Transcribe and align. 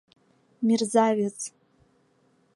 —Мерзавец! 0.69 1.37